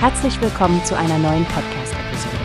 Herzlich 0.00 0.40
willkommen 0.40 0.84
zu 0.84 0.96
einer 0.96 1.18
neuen 1.18 1.44
Podcast-Episode. 1.46 2.36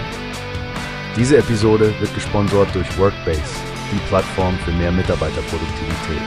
Diese 1.16 1.38
Episode 1.38 1.94
wird 2.00 2.12
gesponsert 2.16 2.74
durch 2.74 2.98
Workbase, 2.98 3.44
die 3.92 4.00
Plattform 4.08 4.58
für 4.66 4.72
mehr 4.72 4.92
Mitarbeiterproduktivität. 4.92 6.24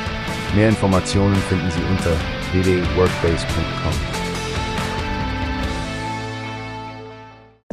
Mehr 0.54 0.68
Informationen 0.68 1.34
finden 1.34 1.68
Sie 1.72 1.82
unter 1.90 2.12
www.workbase.com. 2.52 3.92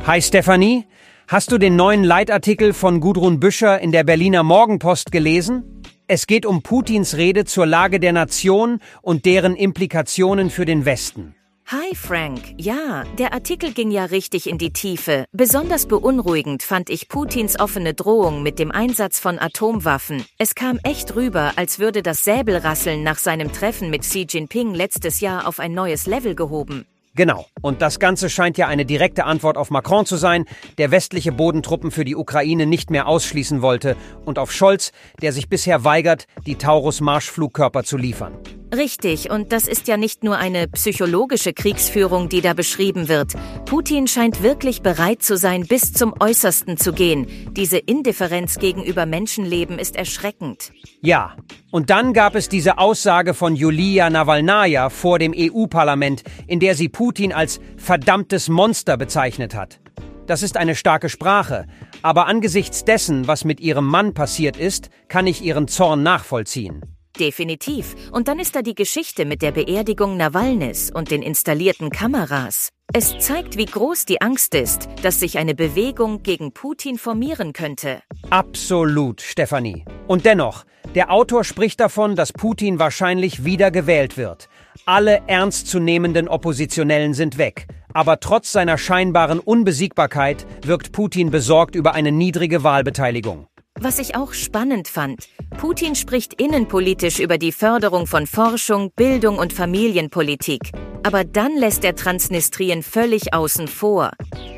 Hi 0.08 0.20
Stefanie, 0.20 0.88
hast 1.27 1.52
du 1.52 1.59
den 1.59 1.76
neuen 1.76 2.04
Leitartikel 2.04 2.73
von 2.73 3.02
Gudrun 3.02 3.40
Büscher 3.40 3.80
in 3.80 3.91
der 3.91 4.04
Berliner 4.04 4.41
Morgenpost 4.41 5.12
gelesen? 5.12 5.84
Es 6.08 6.26
geht 6.26 6.48
um 6.48 6.63
Putins 6.63 7.17
Rede 7.17 7.45
zur 7.45 7.67
Lage 7.67 7.99
der 7.99 8.13
Nation 8.13 8.80
und 9.04 9.26
deren 9.26 9.55
Implikationen 9.55 10.49
für 10.49 10.66
den 10.66 10.85
Westen. 10.85 11.35
Hi 11.67 11.95
Frank, 11.95 12.55
ja, 12.58 13.03
der 13.17 13.34
Artikel 13.34 13.72
ging 13.72 13.90
ja 13.90 14.05
richtig 14.05 14.48
in 14.48 14.58
die 14.58 14.73
Tiefe. 14.73 15.26
Besonders 15.31 15.86
beunruhigend 15.86 16.62
fand 16.62 16.89
ich 16.89 17.08
Putins 17.08 17.58
offene 17.58 17.94
Drohung 17.94 18.44
mit 18.44 18.59
dem 18.59 18.70
Einsatz 18.70 19.17
von 19.20 19.39
Atomwaffen. 19.39 20.26
Es 20.38 20.55
kam 20.55 20.77
echt 20.84 21.16
rüber, 21.16 21.53
als 21.55 21.80
würde 21.80 22.03
das 22.03 22.26
Säbelrasseln 22.26 23.02
nach 23.02 23.17
seinem 23.17 23.53
Treffen 23.53 23.89
mit 23.89 24.02
Xi 24.02 24.27
Jinping 24.30 24.73
letztes 24.73 25.22
Jahr 25.22 25.48
auf 25.48 25.62
ein 25.62 25.73
neues 25.73 26.05
Level 26.05 26.36
gehoben. 26.36 26.86
Genau. 27.16 27.45
Und 27.62 27.81
das 27.81 28.00
Ganze 28.00 28.30
scheint 28.30 28.58
ja 28.58 28.67
eine 28.67 28.86
direkte 28.86 29.23
Antwort 29.23 29.55
auf 29.55 29.70
Macron 29.70 30.05
zu 30.05 30.17
sein, 30.17 30.45
der 30.77 30.91
westliche 30.91 31.31
Bodentruppen 31.31 31.91
für 31.91 32.03
die 32.03 32.16
Ukraine 32.16 32.66
nicht 32.66 32.89
mehr 32.89 33.08
ausschließen 33.08 33.61
wollte, 33.61 33.95
und 34.25 34.38
auf 34.38 34.52
Scholz, 34.52 34.91
der 35.22 35.31
sich 35.31 35.48
bisher 35.48 35.86
weigert, 35.86 36.25
die 36.45 36.55
Taurus-Marschflugkörper 36.55 37.84
zu 37.84 37.98
liefern. 37.98 38.34
Richtig, 38.76 39.30
und 39.30 39.52
das 39.52 39.68
ist 39.68 39.88
ja 39.88 39.98
nicht 39.98 40.23
nur 40.23 40.38
eine 40.38 40.68
psychologische 40.68 41.53
Kriegsführung, 41.53 42.28
die 42.28 42.42
da 42.42 42.56
beschrieben 42.56 43.08
wird. 43.08 43.34
Putin 43.66 44.08
scheint 44.08 44.42
wirklich 44.42 44.81
bereit 44.81 45.22
zu 45.22 45.38
sein, 45.38 45.67
bis 45.67 45.94
zum 45.94 46.16
Äußersten 46.20 46.78
zu 46.78 46.92
gehen. 46.92 47.28
Diese 47.52 47.78
Indifferenz 47.78 48.58
gegenüber 48.58 49.06
Menschenleben 49.06 49.78
ist 49.78 49.95
erschreckend. 49.95 50.72
Ja, 51.02 51.36
und 51.70 51.92
dann 51.92 52.14
gab 52.14 52.34
es 52.34 52.50
diese 52.50 52.80
Aussage 52.80 53.36
von 53.36 53.56
Julia 53.56 54.09
Nawalnaja 54.09 54.90
vor 54.90 55.19
dem 55.19 55.36
EU-Parlament, 55.38 56.23
in 56.47 56.59
der 56.59 56.73
sie 56.73 56.90
Putin 56.90 57.31
als 57.31 57.59
verdammtes 57.78 58.50
Monster 58.50 58.97
bezeichnet 58.97 59.53
hat. 59.53 59.81
Das 60.25 60.42
ist 60.42 60.58
eine 60.58 60.73
starke 60.73 61.09
Sprache, 61.09 61.67
aber 62.02 62.25
angesichts 62.25 62.86
dessen, 62.86 63.28
was 63.28 63.45
mit 63.45 63.59
ihrem 63.59 63.86
Mann 63.86 64.16
passiert 64.16 64.58
ist, 64.58 64.90
kann 65.09 65.28
ich 65.28 65.44
ihren 65.44 65.67
Zorn 65.67 66.02
nachvollziehen. 66.02 66.81
Definitiv. 67.19 67.95
Und 68.11 68.28
dann 68.28 68.39
ist 68.39 68.56
da 68.56 68.61
die 68.61 68.75
Geschichte 68.75 69.25
mit 69.25 69.42
der 69.42 69.52
Beerdigung 69.52 70.17
Nawalnys 70.17 70.92
und 70.92 71.11
den 71.11 71.22
installierten 71.22 71.89
Kameras. 71.92 72.69
Es 72.92 73.17
zeigt, 73.19 73.58
wie 73.58 73.66
groß 73.66 74.06
die 74.06 74.22
Angst 74.22 74.56
ist, 74.56 74.88
dass 75.02 75.19
sich 75.19 75.38
eine 75.38 75.56
Bewegung 75.56 76.23
gegen 76.23 76.53
Putin 76.53 76.97
formieren 76.97 77.53
könnte. 77.53 78.02
Absolut, 78.30 79.22
Stefanie. 79.22 79.86
Und 80.08 80.25
dennoch, 80.25 80.66
der 80.95 81.11
Autor 81.11 81.44
spricht 81.44 81.80
davon, 81.80 82.16
dass 82.16 82.34
Putin 82.34 82.78
wahrscheinlich 82.80 83.45
wieder 83.45 83.72
gewählt 83.72 84.17
wird. 84.17 84.47
Alle 84.86 85.22
ernstzunehmenden 85.28 86.28
Oppositionellen 86.28 87.14
sind 87.14 87.38
weg. 87.38 87.67
Aber 87.94 88.19
trotz 88.19 88.52
seiner 88.52 88.78
scheinbaren 88.78 89.39
Unbesiegbarkeit 89.39 90.45
wirkt 90.66 90.91
Putin 90.91 91.30
besorgt 91.30 91.75
über 91.75 91.94
eine 91.94 92.11
niedrige 92.11 92.64
Wahlbeteiligung. 92.64 93.47
Was 93.79 93.99
ich 93.99 94.16
auch 94.16 94.33
spannend 94.33 94.88
fand, 94.88 95.27
Putin 95.57 95.95
spricht 95.95 96.39
innenpolitisch 96.39 97.19
über 97.19 97.38
die 97.38 97.52
Förderung 97.52 98.05
von 98.05 98.27
Forschung, 98.27 98.91
Bildung 98.95 99.38
und 99.38 99.52
Familienpolitik. 99.52 100.71
Aber 101.03 101.23
dann 101.23 101.57
lässt 101.57 101.83
er 101.83 101.95
Transnistrien 101.95 102.83
völlig 102.83 103.33
außen 103.33 103.67
vor. 103.67 104.11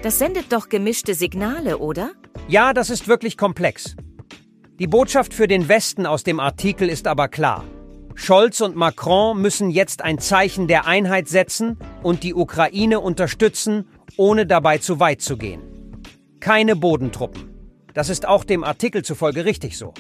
Das 0.04 0.20
sendet 0.20 0.52
doch 0.52 0.70
gemischte 0.70 1.16
Signale, 1.16 1.78
oder? 1.78 2.12
Ja, 2.48 2.74
das 2.74 2.90
ist 2.90 3.08
wirklich 3.08 3.38
komplex. 3.38 3.96
Die 4.80 4.88
Botschaft 4.88 5.34
für 5.34 5.48
den 5.48 5.70
Westen 5.70 6.06
aus 6.06 6.24
dem 6.24 6.40
Artikel 6.40 6.90
ist 6.90 7.08
aber 7.08 7.30
klar. 7.30 7.64
Scholz 8.16 8.62
und 8.62 8.76
Macron 8.76 9.42
müssen 9.42 9.70
jetzt 9.70 10.02
ein 10.02 10.20
Zeichen 10.20 10.68
der 10.68 10.88
Einheit 10.88 11.30
setzen 11.30 11.80
und 12.04 12.24
die 12.24 12.34
Ukraine 12.34 13.00
unterstützen, 13.00 13.88
ohne 14.18 14.46
dabei 14.46 14.78
zu 14.78 15.00
weit 15.00 15.22
zu 15.22 15.38
gehen. 15.38 15.62
Keine 16.42 16.76
Bodentruppen. 16.76 17.55
Das 17.96 18.10
ist 18.10 18.28
auch 18.28 18.44
dem 18.44 18.66
Artikel 18.66 19.04
zufolge 19.04 19.46
richtig 19.46 19.78
so. 19.78 19.94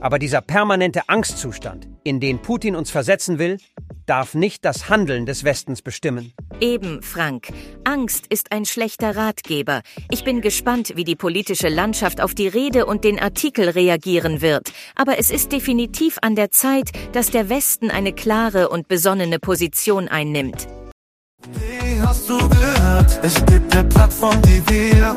Aber 0.00 0.18
dieser 0.18 0.42
permanente 0.42 1.08
Angstzustand, 1.08 1.88
in 2.04 2.20
den 2.20 2.40
Putin 2.40 2.76
uns 2.76 2.90
versetzen 2.90 3.38
will, 3.38 3.56
darf 4.04 4.34
nicht 4.34 4.64
das 4.64 4.90
Handeln 4.90 5.24
des 5.24 5.42
Westens 5.44 5.80
bestimmen. 5.82 6.32
Eben, 6.60 7.02
Frank. 7.02 7.48
Angst 7.84 8.26
ist 8.26 8.52
ein 8.52 8.66
schlechter 8.66 9.16
Ratgeber. 9.16 9.80
Ich 10.10 10.24
bin 10.24 10.42
gespannt, 10.42 10.92
wie 10.94 11.04
die 11.04 11.16
politische 11.16 11.68
Landschaft 11.68 12.20
auf 12.20 12.34
die 12.34 12.48
Rede 12.48 12.84
und 12.84 13.04
den 13.04 13.18
Artikel 13.18 13.70
reagieren 13.70 14.42
wird. 14.42 14.72
Aber 14.94 15.18
es 15.18 15.30
ist 15.30 15.52
definitiv 15.52 16.18
an 16.20 16.34
der 16.34 16.50
Zeit, 16.50 16.90
dass 17.12 17.30
der 17.30 17.48
Westen 17.48 17.90
eine 17.90 18.12
klare 18.12 18.68
und 18.68 18.88
besonnene 18.88 19.38
Position 19.38 20.08
einnimmt. 20.08 20.66
Wie 21.52 22.00
hast 22.02 22.28
du 22.28 22.36
gehört? 22.48 23.20
Es 23.22 23.34
gibt 23.46 23.74
eine 23.74 23.88
Plattform, 23.88 24.40
die 24.42 24.62
wir 24.68 25.16